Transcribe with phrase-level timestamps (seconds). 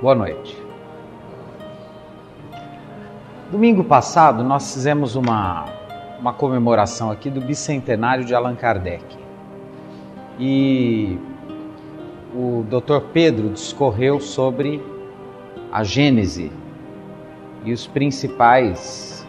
[0.00, 0.56] Boa noite.
[3.52, 5.66] Domingo passado nós fizemos uma,
[6.18, 9.04] uma comemoração aqui do bicentenário de Allan Kardec.
[10.38, 11.18] E
[12.34, 13.08] o Dr.
[13.12, 14.82] Pedro discorreu sobre
[15.70, 16.50] a Gênese
[17.62, 19.26] e os principais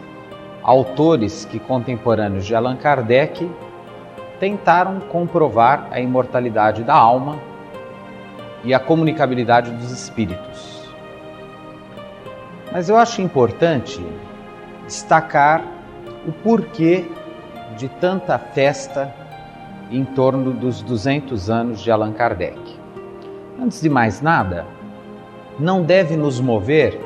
[0.62, 3.46] autores que contemporâneos de Allan Kardec
[4.40, 7.51] tentaram comprovar a imortalidade da alma
[8.64, 10.82] e a comunicabilidade dos espíritos.
[12.72, 14.00] Mas eu acho importante
[14.86, 15.62] destacar
[16.26, 17.04] o porquê
[17.76, 19.12] de tanta festa
[19.90, 22.58] em torno dos 200 anos de Allan Kardec.
[23.60, 24.64] Antes de mais nada,
[25.58, 26.98] não deve nos mover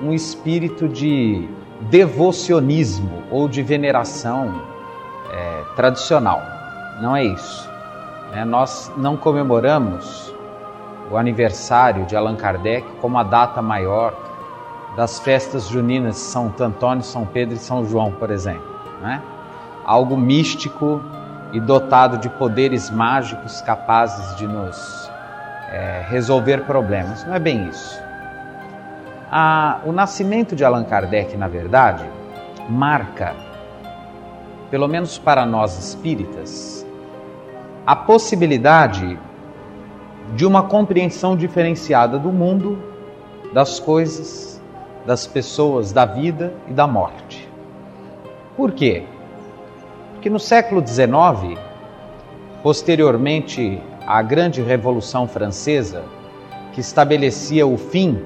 [0.00, 1.48] um espírito de
[1.90, 4.62] devocionismo ou de veneração
[5.32, 6.42] é, tradicional.
[7.00, 7.68] Não é isso.
[8.32, 10.32] É, nós não comemoramos
[11.10, 14.14] o aniversário de Allan Kardec como a data maior
[14.96, 18.78] das festas juninas de São Antônio, São Pedro e São João, por exemplo.
[19.00, 19.22] Né?
[19.84, 21.00] Algo místico
[21.52, 25.10] e dotado de poderes mágicos capazes de nos
[25.70, 27.24] é, resolver problemas.
[27.24, 28.00] Não é bem isso.
[29.30, 32.04] A, o nascimento de Allan Kardec, na verdade,
[32.68, 33.34] marca,
[34.70, 36.86] pelo menos para nós espíritas,
[37.86, 39.18] a possibilidade
[40.34, 42.78] de uma compreensão diferenciada do mundo,
[43.52, 44.60] das coisas,
[45.06, 47.48] das pessoas, da vida e da morte.
[48.56, 49.04] Por quê?
[50.12, 51.58] Porque no século XIX,
[52.62, 56.04] posteriormente à Grande Revolução Francesa,
[56.72, 58.18] que estabelecia o fim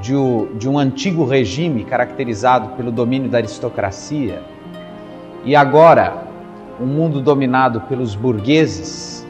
[0.00, 0.14] de,
[0.56, 4.42] de um antigo regime caracterizado pelo domínio da aristocracia,
[5.44, 6.24] e agora
[6.80, 9.26] um mundo dominado pelos burgueses,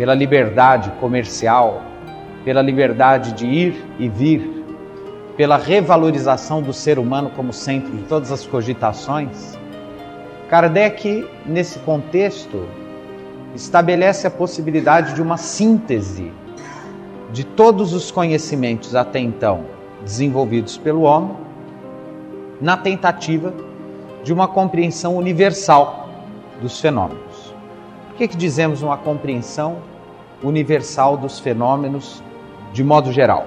[0.00, 1.82] pela liberdade comercial,
[2.42, 4.64] pela liberdade de ir e vir,
[5.36, 9.58] pela revalorização do ser humano como centro de todas as cogitações,
[10.48, 12.66] Kardec, nesse contexto,
[13.54, 16.32] estabelece a possibilidade de uma síntese
[17.30, 19.66] de todos os conhecimentos até então
[20.02, 21.36] desenvolvidos pelo homem,
[22.58, 23.52] na tentativa
[24.24, 26.08] de uma compreensão universal
[26.58, 27.54] dos fenômenos.
[28.08, 29.89] Por que, que dizemos uma compreensão
[30.42, 32.22] universal dos fenômenos
[32.72, 33.46] de modo geral.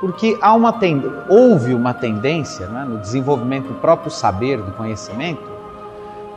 [0.00, 1.04] Porque há uma tend...
[1.28, 5.42] houve uma tendência né, no desenvolvimento do próprio saber, do conhecimento,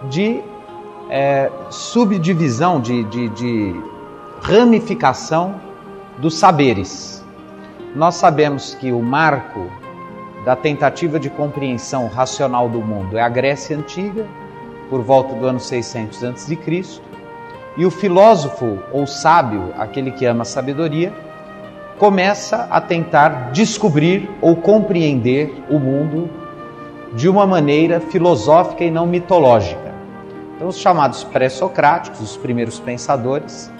[0.10, 0.42] de
[1.10, 3.76] é, subdivisão, de, de, de
[4.42, 5.56] ramificação
[6.18, 7.24] dos saberes.
[7.96, 9.70] Nós sabemos que o marco
[10.46, 14.26] da tentativa de compreensão racional do mundo é a Grécia Antiga,
[14.90, 17.02] por volta do ano 600 a.C.,
[17.80, 21.14] e o filósofo ou sábio, aquele que ama a sabedoria,
[21.98, 26.30] começa a tentar descobrir ou compreender o mundo
[27.14, 29.94] de uma maneira filosófica e não mitológica.
[30.58, 33.72] Então, os chamados pré-socráticos, os primeiros pensadores,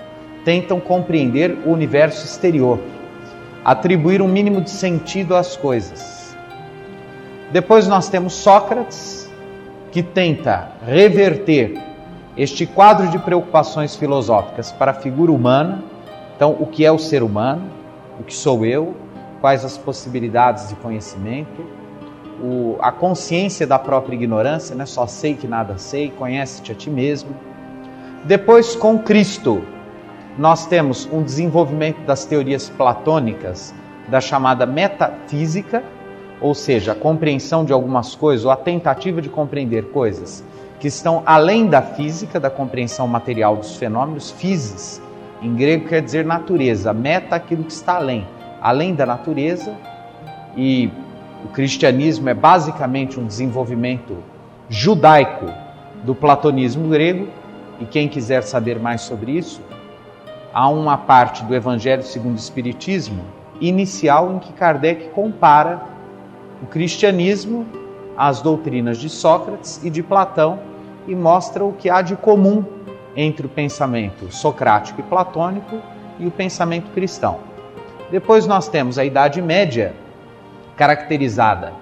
[0.46, 2.80] tentam compreender o universo exterior,
[3.66, 6.34] atribuir um mínimo de sentido às coisas.
[7.52, 9.30] Depois nós temos Sócrates,
[9.92, 11.89] que tenta reverter
[12.40, 15.84] este quadro de preocupações filosóficas para a figura humana,
[16.38, 17.64] então, o que é o ser humano,
[18.18, 18.96] o que sou eu,
[19.42, 21.62] quais as possibilidades de conhecimento,
[22.42, 24.86] o, a consciência da própria ignorância, né?
[24.86, 27.36] só sei que nada sei, conhece-te a ti mesmo.
[28.24, 29.62] Depois, com Cristo,
[30.38, 33.76] nós temos um desenvolvimento das teorias platônicas,
[34.08, 35.84] da chamada metafísica,
[36.40, 40.42] ou seja, a compreensão de algumas coisas, ou a tentativa de compreender coisas
[40.80, 45.02] que estão além da física, da compreensão material dos fenômenos, physis,
[45.42, 48.26] em grego quer dizer natureza, meta aquilo que está além,
[48.62, 49.76] além da natureza,
[50.56, 50.90] e
[51.44, 54.18] o cristianismo é basicamente um desenvolvimento
[54.70, 55.46] judaico
[56.04, 57.28] do platonismo grego,
[57.80, 59.62] e quem quiser saber mais sobre isso,
[60.54, 63.24] há uma parte do Evangelho segundo o Espiritismo
[63.62, 65.82] inicial em que Kardec compara
[66.62, 67.66] o cristianismo
[68.18, 70.69] às doutrinas de Sócrates e de Platão
[71.10, 72.64] e mostra o que há de comum
[73.16, 75.80] entre o pensamento socrático e platônico
[76.20, 77.40] e o pensamento cristão.
[78.12, 79.96] Depois nós temos a Idade Média,
[80.78, 81.74] caracterizada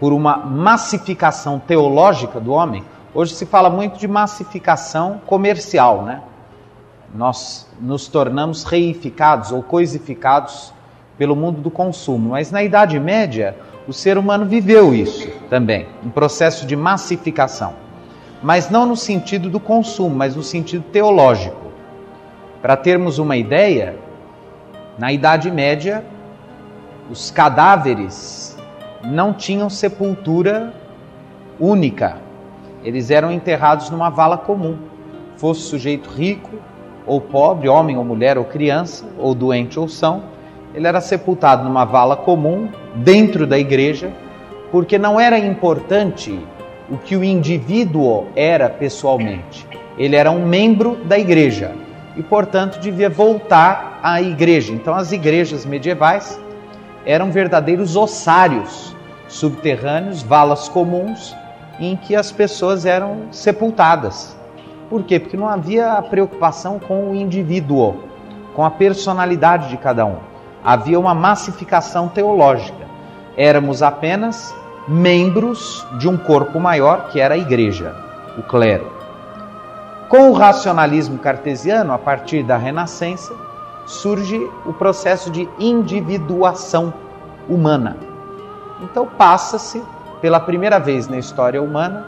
[0.00, 2.82] por uma massificação teológica do homem.
[3.14, 6.22] Hoje se fala muito de massificação comercial, né?
[7.14, 10.72] Nós nos tornamos reificados ou coisificados
[11.18, 13.56] pelo mundo do consumo, mas na Idade Média
[13.86, 17.83] o ser humano viveu isso também, um processo de massificação
[18.44, 21.72] mas não no sentido do consumo, mas no sentido teológico.
[22.60, 23.96] Para termos uma ideia,
[24.98, 26.04] na Idade Média,
[27.10, 28.54] os cadáveres
[29.02, 30.74] não tinham sepultura
[31.58, 32.18] única.
[32.84, 34.76] Eles eram enterrados numa vala comum.
[35.38, 36.50] Fosse sujeito rico
[37.06, 40.22] ou pobre, homem ou mulher ou criança, ou doente ou são,
[40.74, 44.12] ele era sepultado numa vala comum dentro da igreja,
[44.70, 46.38] porque não era importante
[46.88, 49.66] o que o indivíduo era pessoalmente.
[49.96, 51.72] Ele era um membro da igreja
[52.16, 54.72] e, portanto, devia voltar à igreja.
[54.72, 56.40] Então, as igrejas medievais
[57.06, 58.94] eram verdadeiros ossários
[59.28, 61.34] subterrâneos, valas comuns,
[61.80, 64.36] em que as pessoas eram sepultadas.
[64.88, 65.18] Por quê?
[65.18, 67.96] Porque não havia preocupação com o indivíduo,
[68.54, 70.18] com a personalidade de cada um.
[70.62, 72.84] Havia uma massificação teológica.
[73.36, 74.54] Éramos apenas
[74.86, 77.94] membros de um corpo maior, que era a igreja,
[78.38, 78.92] o clero.
[80.08, 83.34] Com o racionalismo cartesiano, a partir da Renascença,
[83.86, 86.92] surge o processo de individuação
[87.48, 87.96] humana.
[88.82, 89.82] Então passa-se,
[90.20, 92.06] pela primeira vez na história humana,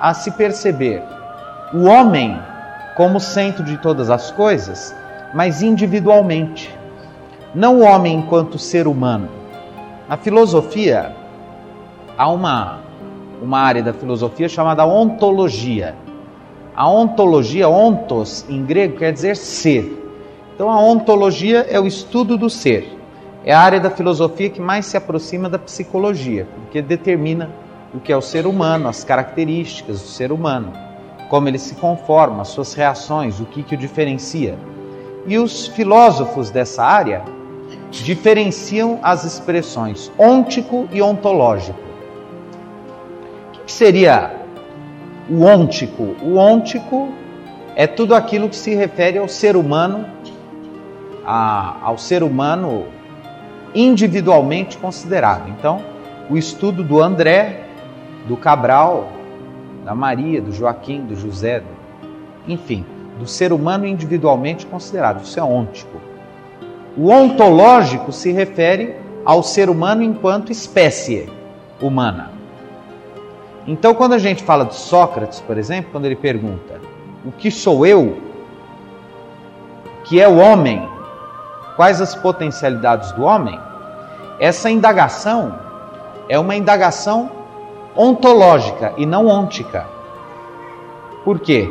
[0.00, 1.02] a se perceber
[1.72, 2.40] o homem
[2.96, 4.94] como centro de todas as coisas,
[5.34, 6.74] mas individualmente.
[7.54, 9.28] Não o homem enquanto ser humano.
[10.08, 11.14] Na filosofia,
[12.16, 12.80] há uma,
[13.42, 15.94] uma área da filosofia chamada ontologia.
[16.74, 20.02] A ontologia, ontos em grego, quer dizer ser.
[20.54, 22.94] Então a ontologia é o estudo do ser.
[23.44, 27.50] É a área da filosofia que mais se aproxima da psicologia, porque determina
[27.94, 30.72] o que é o ser humano, as características do ser humano,
[31.30, 34.58] como ele se conforma, as suas reações, o que, que o diferencia.
[35.26, 37.22] E os filósofos dessa área
[37.90, 41.85] diferenciam as expressões ôntico e ontológico
[43.66, 44.30] que seria
[45.28, 46.14] o ôntico?
[46.22, 47.08] O ôntico
[47.74, 50.06] é tudo aquilo que se refere ao ser humano,
[51.24, 52.84] a, ao ser humano
[53.74, 55.50] individualmente considerado.
[55.50, 55.82] Então,
[56.30, 57.64] o estudo do André,
[58.26, 59.08] do Cabral,
[59.84, 61.62] da Maria, do Joaquim, do José,
[62.46, 62.86] enfim,
[63.18, 65.24] do ser humano individualmente considerado.
[65.24, 66.00] Isso é ôntico.
[66.96, 71.28] O ontológico se refere ao ser humano enquanto espécie
[71.80, 72.35] humana.
[73.66, 76.80] Então, quando a gente fala de Sócrates, por exemplo, quando ele pergunta:
[77.24, 78.18] O que sou eu?
[80.04, 80.88] Que é o homem?
[81.74, 83.58] Quais as potencialidades do homem?
[84.38, 85.58] Essa indagação
[86.28, 87.30] é uma indagação
[87.96, 89.86] ontológica e não ôntica.
[91.24, 91.68] Por quê?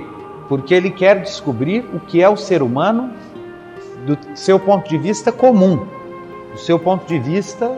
[0.50, 3.14] Porque ele quer descobrir o que é o ser humano
[4.06, 5.86] do seu ponto de vista comum,
[6.52, 7.72] do seu ponto de vista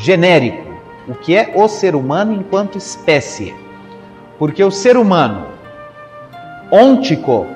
[0.00, 0.72] genérico,
[1.08, 3.63] o que é o ser humano enquanto espécie.
[4.38, 5.46] Porque o ser humano
[6.70, 7.46] ôntico,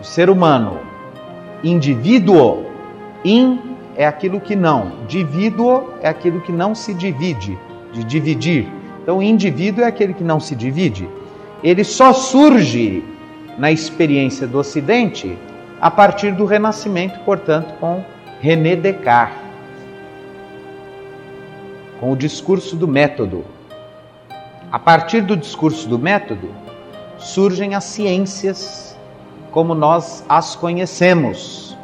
[0.00, 0.78] o ser humano
[1.62, 2.66] indivíduo,
[3.24, 3.58] in
[3.96, 7.58] é aquilo que não, divíduo é aquilo que não se divide,
[7.92, 8.68] de dividir.
[9.02, 11.08] Então, indivíduo é aquele que não se divide.
[11.62, 13.04] Ele só surge
[13.58, 15.38] na experiência do Ocidente
[15.80, 18.04] a partir do Renascimento, portanto, com
[18.40, 19.38] René Descartes,
[22.00, 23.44] com o discurso do método.
[24.74, 26.52] A partir do discurso do método,
[27.16, 28.98] surgem as ciências
[29.52, 31.78] como nós as conhecemos.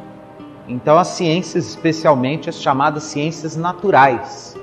[0.67, 4.57] Então, as ciências, especialmente as chamadas ciências naturais,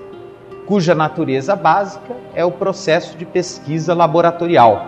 [0.65, 4.87] cuja natureza básica é o processo de pesquisa laboratorial,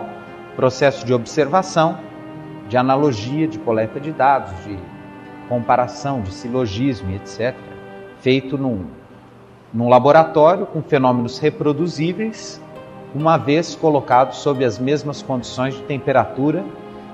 [0.54, 1.98] processo de observação,
[2.68, 4.78] de analogia, de coleta de dados, de
[5.48, 7.56] comparação, de silogismo, etc.,
[8.20, 8.84] feito num,
[9.72, 12.60] num laboratório com fenômenos reproduzíveis
[13.14, 16.64] uma vez colocado sob as mesmas condições de temperatura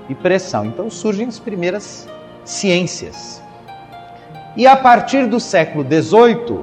[0.09, 0.65] e pressão.
[0.65, 2.07] Então surgem as primeiras
[2.43, 3.41] ciências.
[4.55, 6.61] E a partir do século XVIII,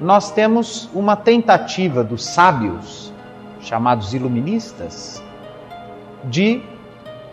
[0.00, 3.12] nós temos uma tentativa dos sábios,
[3.60, 5.22] chamados iluministas,
[6.24, 6.62] de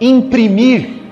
[0.01, 1.03] imprimir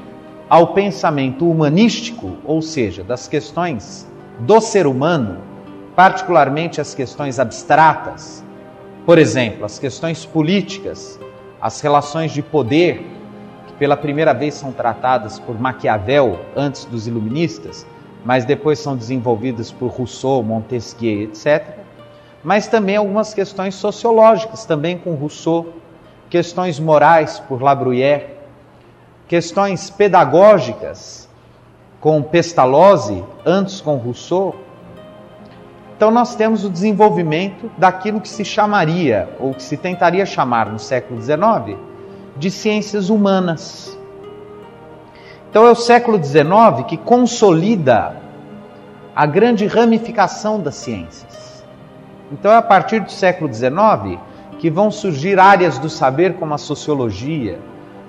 [0.49, 4.07] ao pensamento humanístico, ou seja, das questões
[4.39, 5.37] do ser humano,
[5.95, 8.43] particularmente as questões abstratas,
[9.05, 11.19] por exemplo, as questões políticas,
[11.61, 13.05] as relações de poder,
[13.67, 17.85] que pela primeira vez são tratadas por Maquiavel antes dos iluministas,
[18.23, 21.77] mas depois são desenvolvidas por Rousseau, Montesquieu, etc.
[22.43, 25.73] Mas também algumas questões sociológicas, também com Rousseau,
[26.29, 28.27] questões morais por La Bruyère,
[29.27, 31.27] questões pedagógicas
[31.99, 34.55] com Pestalozzi, antes com Rousseau,
[35.95, 40.79] então nós temos o desenvolvimento daquilo que se chamaria, ou que se tentaria chamar no
[40.79, 41.77] século XIX,
[42.35, 43.97] de ciências humanas.
[45.49, 48.17] Então é o século XIX que consolida
[49.15, 51.63] a grande ramificação das ciências.
[52.31, 54.19] Então é a partir do século XIX
[54.57, 57.59] que vão surgir áreas do saber como a sociologia,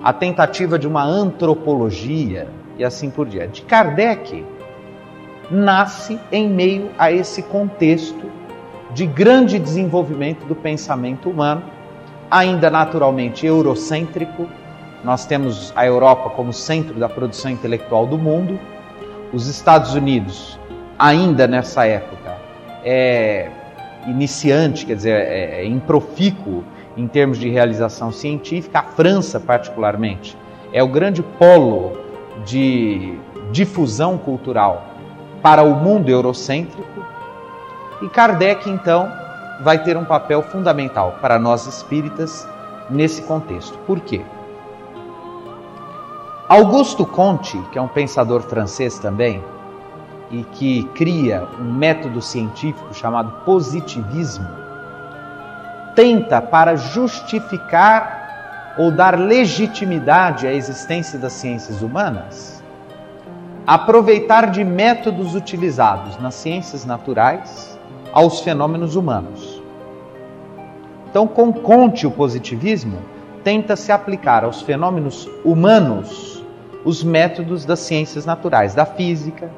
[0.03, 3.61] a tentativa de uma antropologia e assim por diante.
[3.61, 4.43] Kardec
[5.49, 8.31] nasce em meio a esse contexto
[8.93, 11.63] de grande desenvolvimento do pensamento humano,
[12.31, 14.47] ainda naturalmente eurocêntrico.
[15.03, 18.59] Nós temos a Europa como centro da produção intelectual do mundo,
[19.33, 20.57] os Estados Unidos,
[20.97, 22.37] ainda nessa época,
[22.83, 23.49] é
[24.07, 26.63] iniciante, quer dizer, é, é improfícuo
[26.95, 30.37] em termos de realização científica, a França, particularmente,
[30.71, 31.97] é o grande polo
[32.45, 33.17] de
[33.51, 34.94] difusão cultural
[35.45, 37.05] para o mundo eurocêntrico.
[38.01, 39.11] E Kardec, então,
[39.61, 42.47] vai ter um papel fundamental para nós espíritas
[42.89, 43.77] nesse contexto.
[43.85, 44.23] Por quê?
[46.49, 49.43] Augusto Comte, que é um pensador francês também,
[50.31, 54.49] e que cria um método científico chamado positivismo,
[55.93, 62.54] tenta para justificar ou dar legitimidade à existência das ciências humanas,
[63.65, 67.79] aproveitar de métodos utilizados nas ciências naturais
[68.13, 69.61] aos fenômenos humanos.
[71.09, 72.99] Então, com Conte o positivismo,
[73.43, 76.43] tenta se aplicar aos fenômenos humanos
[76.83, 79.49] os métodos das ciências naturais, da física,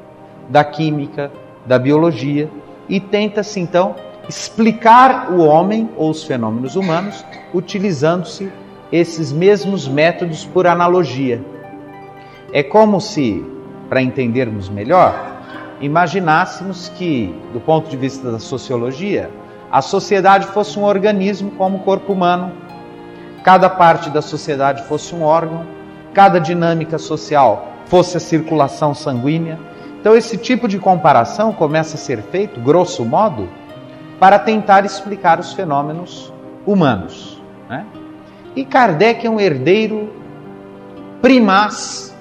[0.48, 1.30] da química,
[1.66, 2.48] da biologia
[2.88, 3.94] e tenta-se então
[4.28, 8.50] explicar o homem ou os fenômenos humanos utilizando-se
[8.90, 11.42] esses mesmos métodos por analogia.
[12.52, 13.44] É como se,
[13.88, 15.14] para entendermos melhor,
[15.80, 19.30] imaginássemos que, do ponto de vista da sociologia,
[19.70, 22.52] a sociedade fosse um organismo como o corpo humano,
[23.42, 25.66] cada parte da sociedade fosse um órgão,
[26.12, 29.58] cada dinâmica social fosse a circulação sanguínea,
[30.00, 33.48] então, esse tipo de comparação começa a ser feito, grosso modo,
[34.20, 36.32] para tentar explicar os fenômenos
[36.64, 37.42] humanos.
[37.68, 37.84] Né?
[38.54, 40.12] E Kardec é um herdeiro
[41.20, 42.16] primaz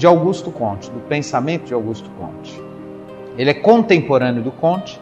[0.00, 2.58] de Augusto Comte, do pensamento de Augusto Comte.
[3.36, 4.98] Ele é contemporâneo do Comte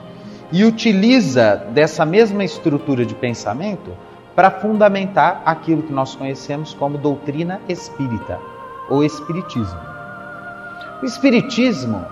[0.50, 3.92] e utiliza dessa mesma estrutura de pensamento
[4.34, 8.40] para fundamentar aquilo que nós conhecemos como doutrina espírita
[8.90, 9.78] ou espiritismo.
[11.00, 12.04] O Espiritismo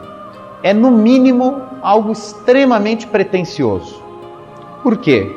[0.63, 4.01] é, no mínimo, algo extremamente pretensioso.
[4.85, 5.35] Por quê?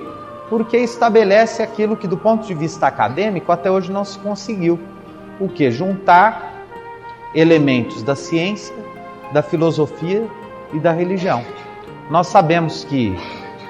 [0.51, 4.79] Porque estabelece aquilo que, do ponto de vista acadêmico, até hoje não se conseguiu:
[5.39, 5.72] o que?
[5.72, 6.49] Juntar
[7.33, 8.75] elementos da ciência,
[9.31, 10.27] da filosofia
[10.74, 11.43] e da religião.
[12.09, 13.15] Nós sabemos que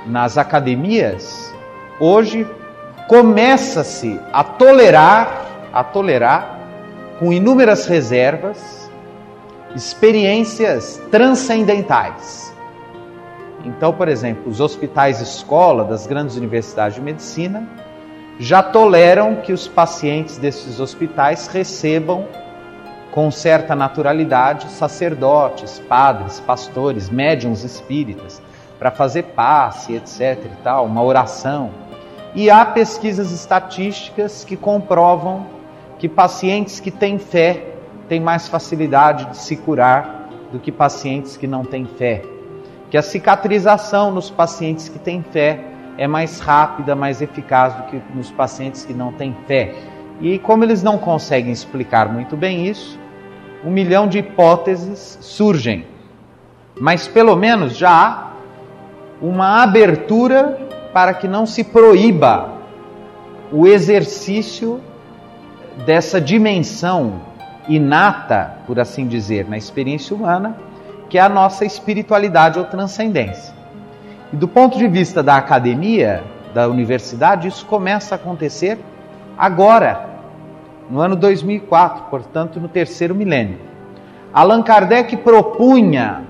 [0.06, 1.54] nas academias,
[2.00, 2.48] hoje,
[3.08, 6.60] começa-se a tolerar, a tolerar,
[7.20, 8.90] com inúmeras reservas,
[9.76, 12.56] experiências transcendentais.
[13.66, 17.68] Então, por exemplo, os hospitais escola das grandes universidades de medicina
[18.40, 22.26] já toleram que os pacientes desses hospitais recebam
[23.12, 28.42] com certa naturalidade sacerdotes, padres, pastores, médiums espíritas
[28.78, 31.72] para fazer passe, etc e tal, uma oração.
[32.34, 35.46] E há pesquisas estatísticas que comprovam
[35.98, 37.66] que pacientes que têm fé
[38.08, 42.24] têm mais facilidade de se curar do que pacientes que não têm fé.
[42.90, 45.60] Que a cicatrização nos pacientes que têm fé
[45.98, 49.76] é mais rápida, mais eficaz do que nos pacientes que não têm fé.
[50.22, 53.00] E como eles não conseguem explicar muito bem isso,
[53.64, 55.86] um milhão de hipóteses surgem.
[56.80, 58.32] Mas pelo menos já há
[59.22, 60.60] uma abertura
[60.94, 62.52] para que não se proíba
[63.52, 64.82] o exercício
[65.86, 67.22] dessa dimensão
[67.68, 70.58] inata, por assim dizer, na experiência humana,
[71.10, 73.54] que é a nossa espiritualidade ou transcendência.
[74.32, 76.24] E do ponto de vista da academia,
[76.54, 78.78] da universidade, isso começa a acontecer
[79.38, 80.09] agora,
[80.90, 83.60] no ano 2004, portanto, no terceiro milênio.
[84.34, 86.24] Allan Kardec propunha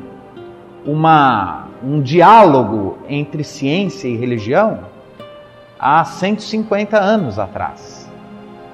[0.86, 4.82] uma, um diálogo entre ciência e religião
[5.80, 8.10] há 150 anos atrás.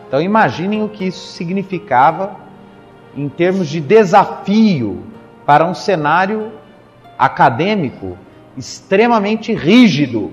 [0.07, 2.35] Então imaginem o que isso significava
[3.15, 5.03] em termos de desafio
[5.45, 6.51] para um cenário
[7.17, 8.17] acadêmico
[8.57, 10.31] extremamente rígido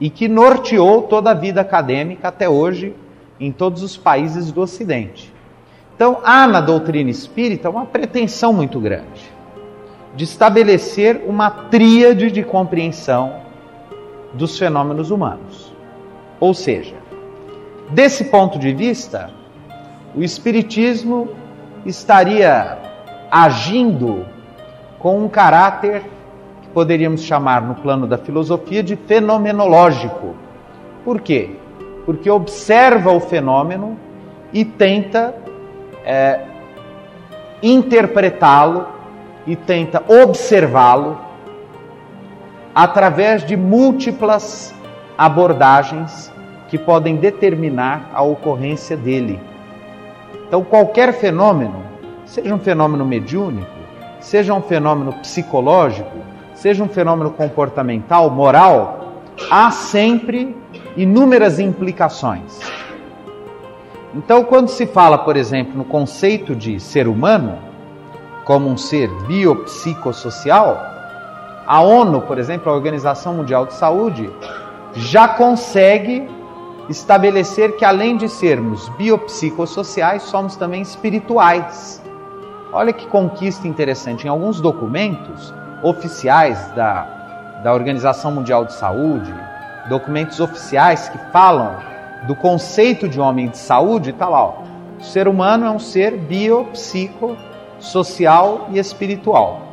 [0.00, 2.94] e que norteou toda a vida acadêmica até hoje
[3.40, 5.32] em todos os países do Ocidente.
[5.94, 9.38] Então, há na doutrina espírita uma pretensão muito grande
[10.14, 13.40] de estabelecer uma tríade de compreensão
[14.32, 15.72] dos fenômenos humanos.
[16.40, 16.94] Ou seja,
[17.90, 19.30] desse ponto de vista,
[20.14, 21.28] o Espiritismo
[21.84, 22.78] estaria
[23.30, 24.24] agindo
[24.98, 26.02] com um caráter
[26.62, 30.34] que poderíamos chamar no plano da filosofia de fenomenológico.
[31.04, 31.56] Por quê?
[32.08, 33.94] Porque observa o fenômeno
[34.50, 35.34] e tenta
[36.06, 36.40] é,
[37.62, 38.86] interpretá-lo
[39.46, 41.18] e tenta observá-lo
[42.74, 44.74] através de múltiplas
[45.18, 46.32] abordagens
[46.70, 49.38] que podem determinar a ocorrência dele.
[50.46, 51.82] Então, qualquer fenômeno,
[52.24, 53.70] seja um fenômeno mediúnico,
[54.18, 56.16] seja um fenômeno psicológico,
[56.54, 59.12] seja um fenômeno comportamental, moral,
[59.50, 60.56] há sempre
[60.96, 62.60] inúmeras implicações.
[64.14, 67.58] Então, quando se fala, por exemplo, no conceito de ser humano,
[68.44, 70.82] como um ser biopsicossocial,
[71.66, 74.30] a ONU, por exemplo, a Organização Mundial de Saúde,
[74.94, 76.26] já consegue
[76.88, 82.02] estabelecer que além de sermos biopsicossociais, somos também espirituais.
[82.72, 84.26] Olha que conquista interessante.
[84.26, 85.52] Em alguns documentos
[85.82, 89.34] oficiais da, da Organização Mundial de Saúde,
[89.88, 91.76] documentos oficiais que falam
[92.26, 94.44] do conceito de homem de saúde, está lá.
[94.44, 94.54] Ó,
[94.98, 99.68] o ser humano é um ser biopsicossocial e espiritual.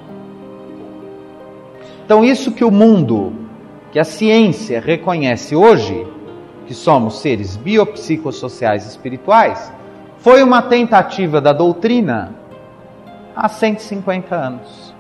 [2.06, 3.34] Então, isso que o mundo,
[3.92, 6.06] que a ciência reconhece hoje,
[6.68, 9.74] que somos seres biopsicossociais e espirituais,
[10.20, 12.36] foi uma tentativa da doutrina
[13.36, 14.94] há 150 anos.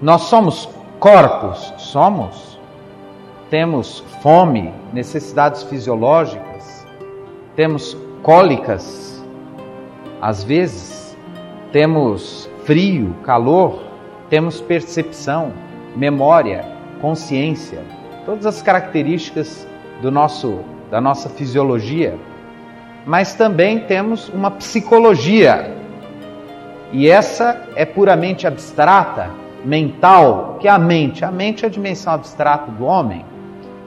[0.00, 1.74] Nós somos corpos?
[1.78, 2.49] Somos.
[3.50, 6.86] Temos fome, necessidades fisiológicas,
[7.56, 9.20] temos cólicas,
[10.22, 11.18] às vezes,
[11.72, 13.82] temos frio, calor,
[14.28, 15.52] temos percepção,
[15.96, 16.64] memória,
[17.00, 17.82] consciência,
[18.24, 19.66] todas as características
[20.00, 22.16] do nosso, da nossa fisiologia,
[23.04, 25.74] mas também temos uma psicologia.
[26.92, 29.30] E essa é puramente abstrata,
[29.64, 31.24] mental, que é a mente.
[31.24, 33.24] A mente é a dimensão abstrata do homem.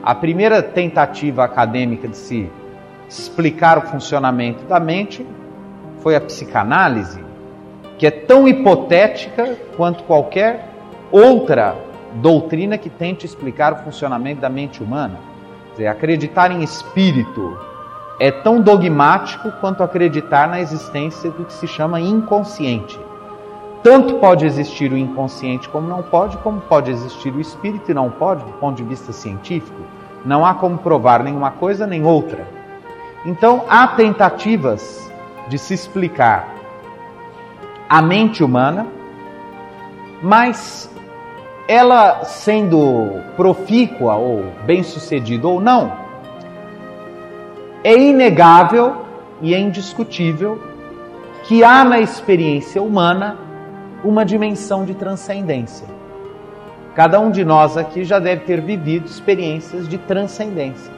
[0.04, 2.52] A primeira tentativa acadêmica de se
[3.10, 5.26] explicar o funcionamento da mente
[6.00, 7.24] foi a psicanálise,
[7.98, 10.68] que é tão hipotética quanto qualquer
[11.12, 11.76] outra
[12.16, 15.34] doutrina que tente explicar o funcionamento da mente humana
[15.74, 17.58] dizer, acreditar em espírito
[18.20, 23.00] é tão dogmático quanto acreditar na existência do que se chama inconsciente.
[23.84, 28.10] Tanto pode existir o inconsciente como não pode, como pode existir o espírito e não
[28.10, 29.82] pode, do ponto de vista científico.
[30.26, 32.48] Não há como provar nenhuma coisa nem outra.
[33.26, 35.12] Então, há tentativas
[35.50, 36.48] de se explicar
[37.90, 38.88] a mente humana,
[40.22, 40.90] mas
[41.68, 45.92] ela sendo profícua ou bem-sucedida ou não,
[47.84, 49.06] é inegável
[49.42, 50.62] e é indiscutível
[51.44, 53.38] que há na experiência humana
[54.04, 55.88] uma dimensão de transcendência.
[56.96, 60.92] Cada um de nós aqui já deve ter vivido experiências de transcendência,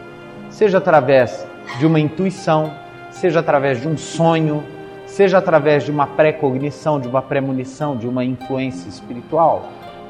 [0.50, 1.48] seja através
[1.80, 2.72] de uma intuição,
[3.12, 4.64] seja através de um sonho,
[5.06, 9.70] seja através de uma pré-cognição, de uma premonição, de uma influência espiritual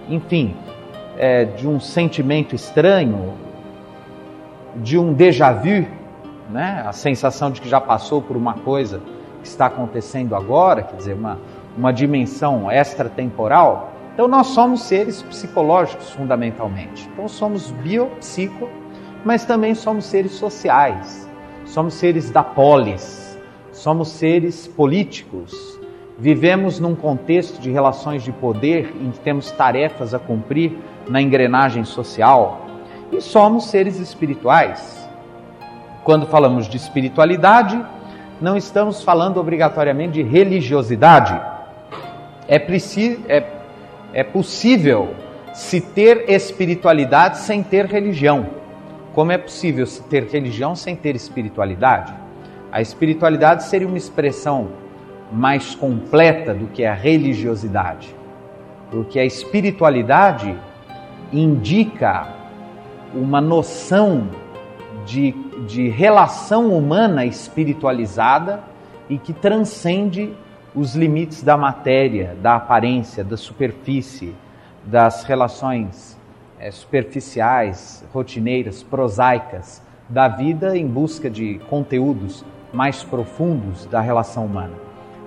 [0.09, 0.55] enfim,
[1.17, 3.33] é, de um sentimento estranho,
[4.75, 5.85] de um déjà vu,
[6.49, 6.83] né?
[6.85, 9.01] a sensação de que já passou por uma coisa
[9.41, 11.39] que está acontecendo agora, quer dizer, uma,
[11.77, 13.93] uma dimensão extratemporal.
[14.13, 17.09] Então, nós somos seres psicológicos fundamentalmente.
[17.13, 18.69] Então, somos biopsico,
[19.23, 21.29] mas também somos seres sociais,
[21.65, 23.37] somos seres da polis,
[23.71, 25.75] somos seres políticos,
[26.17, 30.77] Vivemos num contexto de relações de poder em que temos tarefas a cumprir
[31.09, 32.61] na engrenagem social
[33.11, 35.09] e somos seres espirituais.
[36.05, 37.83] Quando falamos de espiritualidade,
[38.39, 41.37] não estamos falando obrigatoriamente de religiosidade.
[42.47, 43.43] É, é,
[44.13, 45.15] é possível
[45.53, 48.47] se ter espiritualidade sem ter religião.
[49.13, 52.13] Como é possível se ter religião sem ter espiritualidade?
[52.71, 54.69] A espiritualidade seria uma expressão
[55.31, 58.13] mais completa do que a religiosidade,
[58.91, 60.55] porque a espiritualidade
[61.31, 62.27] indica
[63.13, 64.27] uma noção
[65.05, 65.31] de,
[65.67, 68.61] de relação humana espiritualizada
[69.09, 70.33] e que transcende
[70.75, 74.35] os limites da matéria, da aparência, da superfície,
[74.83, 76.17] das relações
[76.59, 84.73] é, superficiais, rotineiras, prosaicas da vida em busca de conteúdos mais profundos da relação humana.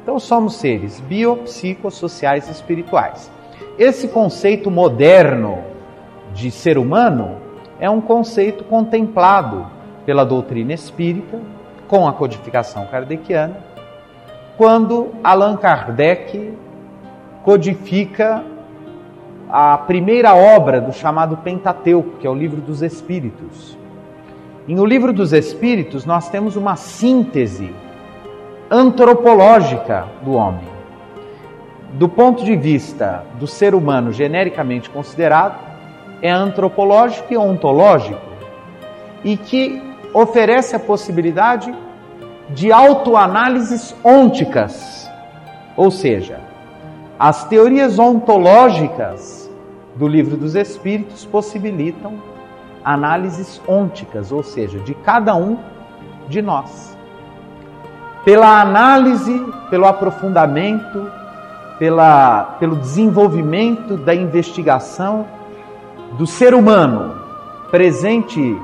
[0.03, 3.31] Então somos seres biopsicossociais e espirituais.
[3.79, 5.59] Esse conceito moderno
[6.35, 7.37] de ser humano
[7.81, 9.67] é um conceito contemplado
[10.05, 11.41] pela doutrina espírita
[11.87, 13.68] com a codificação kardeciana,
[14.59, 16.53] quando Allan Kardec
[17.45, 18.45] codifica
[19.49, 23.79] a primeira obra do chamado Pentateuco, que é o livro dos Espíritos.
[24.67, 27.73] E no livro dos Espíritos nós temos uma síntese
[28.69, 30.67] antropológica do homem.
[31.93, 35.57] Do ponto de vista do ser humano genericamente considerado,
[36.21, 38.21] é antropológico e ontológico,
[39.23, 39.81] e que
[40.13, 41.73] oferece a possibilidade
[42.51, 45.11] de autoanálises ônticas,
[45.77, 46.41] ou seja,
[47.19, 49.51] as teorias ontológicas
[49.97, 52.15] do livro dos Espíritos possibilitam
[52.85, 55.59] análises ônticas, ou seja, de cada um
[56.29, 56.97] de nós.
[58.25, 61.11] Pela análise, pelo aprofundamento,
[61.79, 65.27] pela, pelo desenvolvimento da investigação
[66.13, 67.15] do ser humano
[67.71, 68.59] presente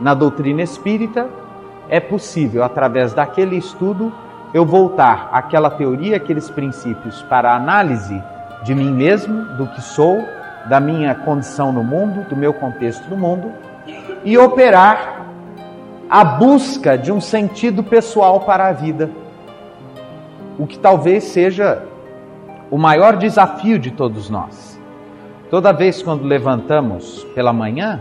[0.00, 1.28] na doutrina espírita,
[1.88, 4.12] é possível, através daquele estudo,
[4.52, 8.22] eu voltar àquela teoria, aqueles princípios para a análise
[8.62, 10.24] de mim mesmo, do que sou,
[10.68, 13.52] da minha condição no mundo, do meu contexto no mundo,
[14.24, 15.26] e operar
[16.08, 19.10] a busca de um sentido pessoal para a vida.
[20.58, 21.82] O que talvez seja
[22.70, 24.80] o maior desafio de todos nós.
[25.50, 28.00] Toda vez quando levantamos pela manhã,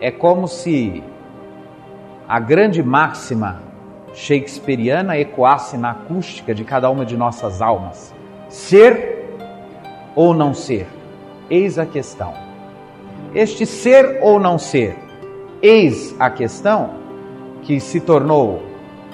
[0.00, 1.02] é como se
[2.32, 3.60] a grande máxima
[4.14, 8.14] shakespeariana ecoasse na acústica de cada uma de nossas almas:
[8.48, 9.36] ser
[10.16, 10.88] ou não ser?
[11.50, 12.32] Eis a questão.
[13.34, 14.96] Este ser ou não ser,
[15.60, 16.94] eis a questão
[17.64, 18.62] que se tornou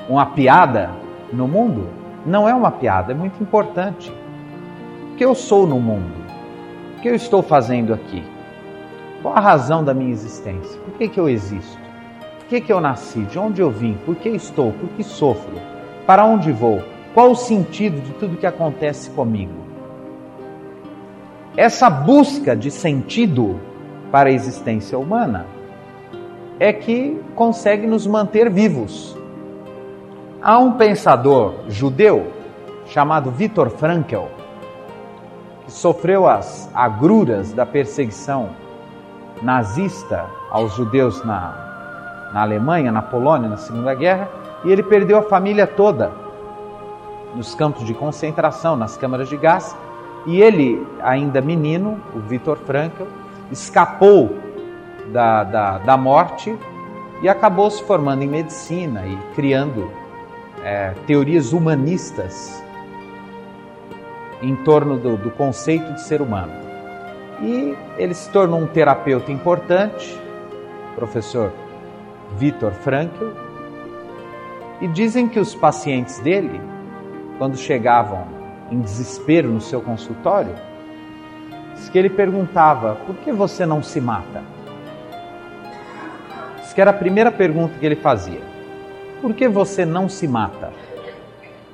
[0.09, 0.91] uma piada
[1.33, 1.89] no mundo,
[2.25, 4.13] não é uma piada, é muito importante.
[5.11, 6.15] O que eu sou no mundo?
[6.97, 8.23] O que eu estou fazendo aqui?
[9.23, 10.81] Qual a razão da minha existência?
[10.83, 11.88] Por que, que eu existo?
[12.49, 13.21] Que, que eu nasci?
[13.25, 13.99] De onde eu vim?
[14.07, 14.73] Por que estou?
[14.73, 15.61] Por que sofro?
[16.07, 16.83] Para onde vou?
[17.13, 19.53] Qual o sentido de tudo que acontece comigo?
[21.55, 23.61] Essa busca de sentido
[24.11, 25.45] para a existência humana
[26.59, 29.15] é que consegue nos manter vivos.
[30.41, 32.33] Há um pensador judeu
[32.87, 34.25] chamado Viktor Frankl,
[35.67, 38.51] que sofreu as agruras da perseguição
[39.43, 41.68] nazista aos judeus na,
[42.33, 44.29] na Alemanha, na Polônia, na Segunda Guerra,
[44.65, 46.11] e ele perdeu a família toda
[47.35, 49.77] nos campos de concentração, nas câmaras de gás,
[50.27, 53.05] e ele, ainda menino, o Viktor Frankl,
[53.51, 54.37] escapou
[55.13, 56.57] da, da, da morte
[57.23, 59.91] e acabou se formando em medicina e criando
[60.63, 62.63] é, teorias humanistas
[64.43, 66.53] em torno do, do conceito de ser humano.
[67.41, 70.21] E ele se tornou um terapeuta importante,
[70.95, 71.53] professor
[72.37, 73.27] Viktor Frankl,
[74.81, 76.61] e dizem que os pacientes dele,
[77.39, 78.27] quando chegavam
[78.71, 80.55] em desespero no seu consultório,
[81.75, 84.43] diz que ele perguntava: por que você não se mata?
[86.59, 88.41] Diz que era a primeira pergunta que ele fazia:
[89.21, 90.73] por que você não se mata?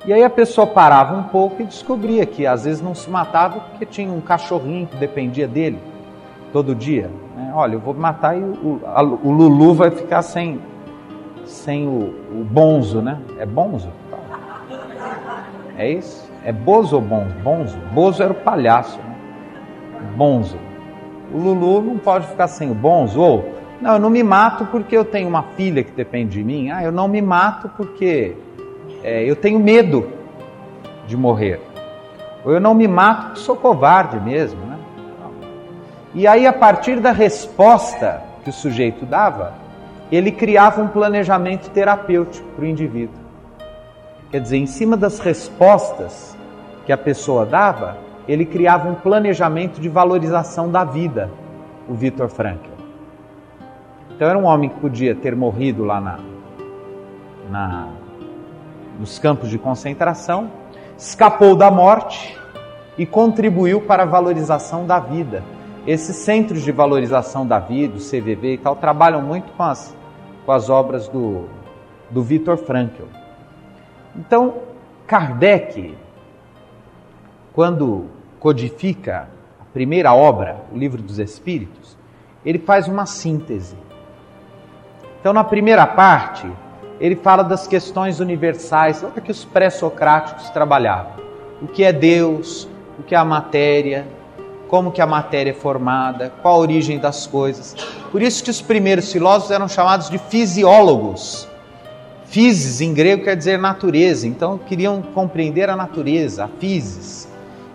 [0.05, 3.59] E aí a pessoa parava um pouco e descobria que às vezes não se matava
[3.59, 5.79] porque tinha um cachorrinho que dependia dele
[6.55, 7.11] todo dia.
[7.35, 7.51] Né?
[7.53, 10.61] Olha, eu vou matar e o, a, o Lulu vai ficar sem,
[11.43, 13.19] sem o, o bonzo, né?
[13.37, 13.89] É bonzo?
[15.77, 16.31] É isso?
[16.45, 17.35] É Bozo ou Bonzo?
[17.43, 17.77] Bonzo.
[17.91, 18.97] Bozo era o palhaço.
[18.99, 19.15] Né?
[20.15, 20.57] Bonzo.
[21.33, 23.19] O Lulu não pode ficar sem o Bonzo.
[23.19, 26.71] Ou, não, eu não me mato porque eu tenho uma filha que depende de mim.
[26.71, 28.33] Ah, eu não me mato porque
[29.03, 30.07] é, eu tenho medo
[31.05, 31.59] de morrer.
[32.45, 34.61] Ou eu não me mato porque sou covarde mesmo.
[34.61, 34.74] Né?
[36.15, 39.53] E aí, a partir da resposta que o sujeito dava,
[40.09, 43.19] ele criava um planejamento terapêutico para o indivíduo.
[44.31, 46.37] Quer dizer, em cima das respostas
[46.85, 47.97] que a pessoa dava,
[48.29, 51.29] ele criava um planejamento de valorização da vida,
[51.85, 52.69] o Viktor Frankl.
[54.15, 56.19] Então era um homem que podia ter morrido lá na,
[57.49, 57.87] na,
[58.97, 60.49] nos campos de concentração,
[60.97, 62.37] escapou da morte
[62.97, 65.43] e contribuiu para a valorização da vida.
[65.85, 69.95] Esses centros de valorização da vida, o CVV e tal, trabalham muito com as,
[70.45, 71.45] com as obras do,
[72.09, 73.03] do Viktor Frankl.
[74.15, 74.55] Então,
[75.05, 75.95] Kardec
[77.55, 79.29] quando codifica
[79.61, 81.97] a primeira obra, o Livro dos Espíritos,
[82.45, 83.77] ele faz uma síntese.
[85.21, 86.45] Então, na primeira parte,
[86.99, 91.13] ele fala das questões universais, olha que os pré-socráticos trabalhavam.
[91.61, 92.67] O que é Deus,
[92.99, 94.05] o que é a matéria,
[94.67, 97.75] como que a matéria é formada, qual a origem das coisas.
[98.11, 101.47] Por isso que os primeiros filósofos eram chamados de fisiólogos.
[102.25, 107.27] Physis em grego quer dizer natureza, então queriam compreender a natureza, a physis.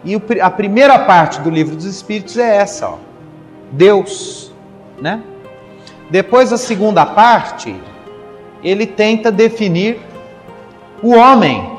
[0.05, 2.99] E a primeira parte do livro dos Espíritos é essa, ó.
[3.71, 4.53] Deus,
[5.01, 5.23] né?
[6.11, 7.75] Depois a segunda parte,
[8.65, 10.01] ele tenta definir
[11.03, 11.71] o homem,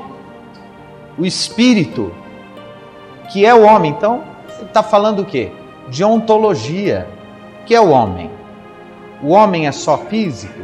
[1.17, 2.13] o espírito,
[3.31, 3.91] que é o homem.
[3.91, 4.23] Então,
[4.65, 5.51] está falando o quê?
[5.89, 7.07] De ontologia,
[7.65, 8.29] que é o homem.
[9.21, 10.59] O homem é só físico?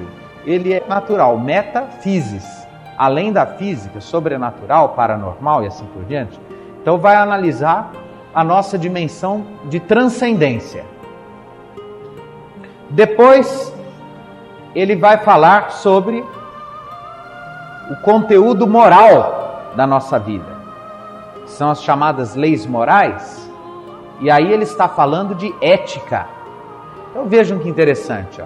[0.45, 2.45] Ele é natural, metafísis.
[2.97, 6.39] Além da física, sobrenatural, paranormal e assim por diante.
[6.81, 7.91] Então, vai analisar
[8.33, 10.83] a nossa dimensão de transcendência.
[12.89, 13.73] Depois,
[14.73, 16.23] ele vai falar sobre
[17.89, 20.57] o conteúdo moral da nossa vida.
[21.45, 23.46] São as chamadas leis morais.
[24.19, 26.27] E aí ele está falando de ética.
[27.11, 28.41] Então vejam que interessante.
[28.41, 28.45] Ó.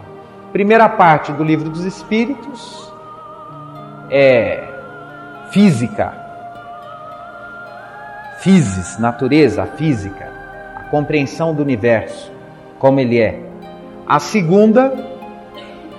[0.52, 2.92] Primeira parte do livro dos Espíritos
[4.10, 4.68] é
[5.52, 6.14] física,
[8.40, 10.28] physis, natureza, física,
[10.76, 12.32] a compreensão do universo,
[12.80, 13.40] como ele é.
[14.08, 14.94] A segunda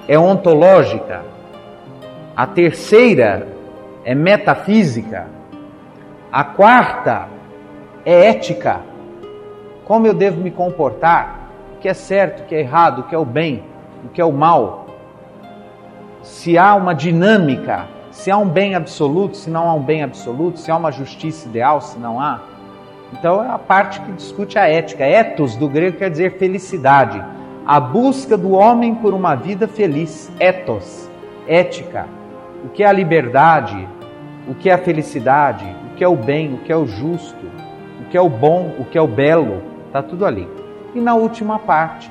[0.07, 1.23] é ontológica.
[2.37, 3.49] A terceira
[4.05, 5.27] é metafísica.
[6.31, 7.29] A quarta
[8.05, 8.81] é ética.
[9.93, 11.51] Como eu devo me comportar?
[11.77, 13.63] O que é certo, o que é errado, o que é o bem,
[14.03, 14.87] o que é o mal.
[16.23, 20.59] Se há uma dinâmica, se há um bem absoluto, se não há um bem absoluto,
[20.59, 22.41] se há uma justiça ideal, se não há.
[23.13, 25.05] Então é a parte que discute a ética.
[25.05, 27.23] Ethos do grego quer dizer felicidade
[27.67, 31.07] a busca do homem por uma vida feliz, ethos,
[31.47, 32.07] ética,
[32.65, 33.87] o que é a liberdade,
[34.49, 37.45] o que é a felicidade, o que é o bem, o que é o justo,
[38.01, 40.49] o que é o bom, o que é o belo, está tudo ali.
[40.95, 42.11] E na última parte,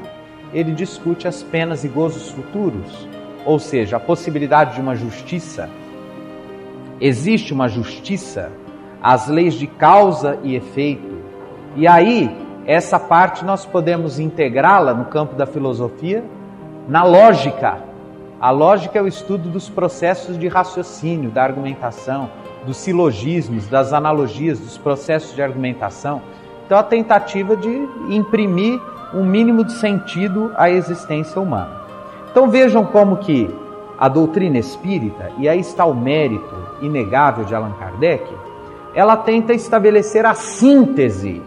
[0.54, 3.08] ele discute as penas e gozos futuros,
[3.44, 5.67] ou seja, a possibilidade de uma justiça.
[7.00, 8.52] Existe uma justiça,
[9.02, 11.20] as leis de causa e efeito.
[11.76, 12.30] E aí
[12.67, 16.24] essa parte nós podemos integrá-la no campo da filosofia
[16.88, 17.80] na lógica.
[18.39, 22.30] A lógica é o estudo dos processos de raciocínio, da argumentação,
[22.65, 26.22] dos silogismos, das analogias, dos processos de argumentação.
[26.71, 28.79] Então, a tentativa de imprimir
[29.13, 31.81] um mínimo de sentido à existência humana.
[32.31, 33.53] Então, vejam como que
[33.99, 38.23] a doutrina espírita, e aí está o mérito inegável de Allan Kardec,
[38.95, 41.41] ela tenta estabelecer a síntese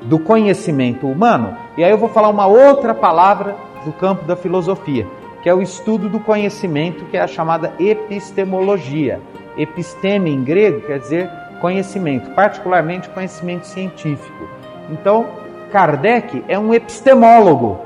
[0.00, 1.54] do conhecimento humano.
[1.76, 5.06] E aí eu vou falar uma outra palavra do campo da filosofia,
[5.42, 9.20] que é o estudo do conhecimento, que é a chamada epistemologia.
[9.58, 14.48] Episteme em grego quer dizer conhecimento, particularmente conhecimento científico.
[14.90, 15.26] Então,
[15.70, 17.80] Kardec é um epistemólogo.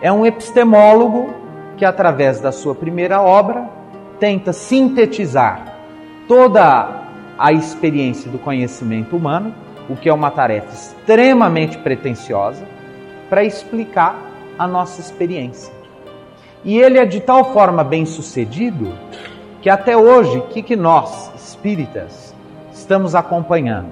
[0.00, 1.34] É um epistemólogo
[1.76, 3.68] que, através da sua primeira obra,
[4.18, 5.76] tenta sintetizar
[6.26, 7.02] toda
[7.38, 9.54] a experiência do conhecimento humano,
[9.88, 12.64] o que é uma tarefa extremamente pretensiosa,
[13.28, 14.18] para explicar
[14.58, 15.72] a nossa experiência.
[16.64, 18.92] E ele é de tal forma bem sucedido
[19.68, 22.34] que até hoje, o que, que nós, espíritas,
[22.72, 23.90] estamos acompanhando?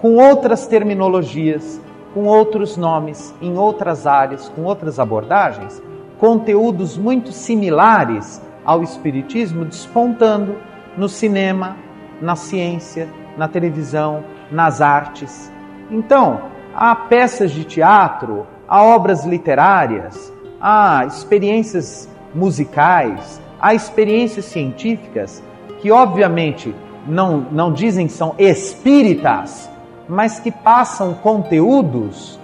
[0.00, 1.80] Com outras terminologias,
[2.14, 5.82] com outros nomes, em outras áreas, com outras abordagens,
[6.20, 10.56] conteúdos muito similares ao Espiritismo despontando
[10.96, 11.74] no cinema,
[12.22, 15.52] na ciência, na televisão, nas artes.
[15.90, 25.42] Então, há peças de teatro, há obras literárias, há experiências musicais, há experiências científicas
[25.80, 26.74] que, obviamente,
[27.06, 29.70] não, não dizem que são espíritas,
[30.08, 32.38] mas que passam conteúdos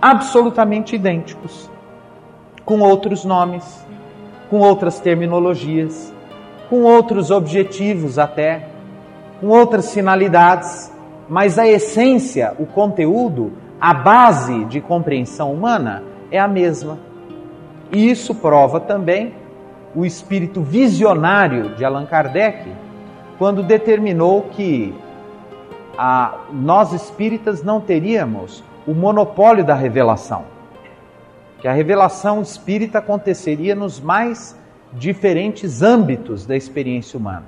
[0.00, 1.70] absolutamente idênticos,
[2.64, 3.86] com outros nomes,
[4.50, 6.12] com outras terminologias,
[6.68, 8.74] com outros objetivos até
[9.44, 10.90] com outras finalidades,
[11.28, 16.98] mas a essência, o conteúdo, a base de compreensão humana é a mesma.
[17.92, 19.34] E isso prova também
[19.94, 22.70] o espírito visionário de Allan Kardec,
[23.38, 24.94] quando determinou que
[25.96, 30.44] a, nós espíritas não teríamos o monopólio da revelação,
[31.60, 34.58] que a revelação espírita aconteceria nos mais
[34.92, 37.44] diferentes âmbitos da experiência humana.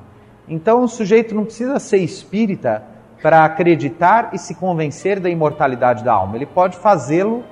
[0.48, 2.82] Então o sujeito não precisa ser espírita
[3.20, 6.36] para acreditar e se convencer da imortalidade da alma.
[6.36, 7.42] Ele pode fazê-lo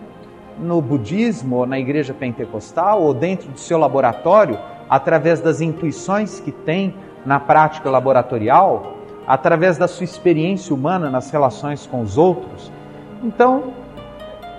[0.59, 4.59] no budismo, ou na igreja pentecostal, ou dentro do seu laboratório,
[4.95, 6.95] através das intuições que tem
[7.27, 12.71] na prática laboratorial, através da sua experiência humana nas relações com os outros.
[13.21, 13.73] Então,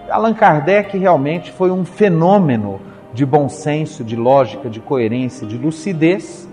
[0.09, 2.81] Allan Kardec realmente foi um fenômeno
[3.13, 6.49] de bom senso, de lógica, de coerência, de lucidez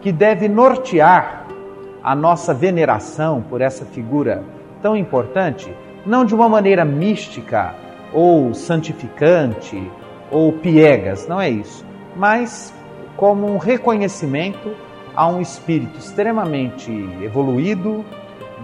[0.00, 1.44] que deve nortear
[2.02, 4.42] a nossa veneração por essa figura
[4.80, 5.70] tão importante,
[6.06, 7.74] não de uma maneira mística
[8.10, 9.86] ou santificante
[10.30, 11.84] ou piegas, não é isso,
[12.16, 12.72] mas
[13.18, 14.74] como um reconhecimento
[15.14, 18.04] a um espírito extremamente evoluído,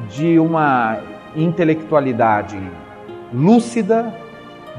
[0.08, 0.98] de uma
[1.34, 2.58] intelectualidade
[3.32, 4.14] lúcida,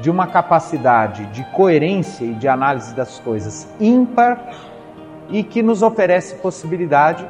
[0.00, 4.50] de uma capacidade de coerência e de análise das coisas ímpar
[5.28, 7.26] e que nos oferece possibilidade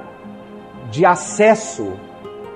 [0.91, 1.95] de acesso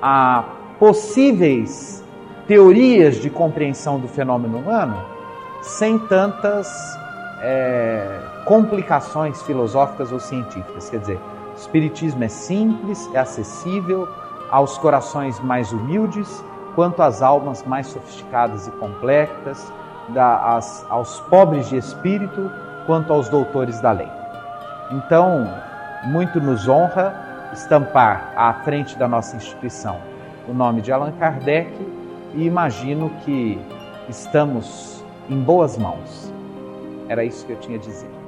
[0.01, 0.45] a
[0.79, 2.05] possíveis
[2.47, 5.05] teorias de compreensão do fenômeno humano
[5.63, 6.69] sem tantas
[7.43, 10.91] é, complicações filosóficas ou científicas.
[10.91, 11.21] Quer dizer,
[11.53, 14.09] o Espiritismo é simples, é acessível
[14.51, 19.73] aos corações mais humildes, quanto às almas mais sofisticadas e complexas,
[20.09, 22.51] da, as, aos pobres de espírito,
[22.87, 24.09] quanto aos doutores da lei.
[24.91, 25.47] Então,
[26.05, 27.15] muito nos honra
[27.53, 30.11] estampar à frente da nossa instituição
[30.49, 31.71] o nome de Allan Kardec
[32.35, 33.61] e imagino que
[34.09, 36.33] estamos em boas mãos.
[37.09, 38.20] Era isso que eu tinha a dizer.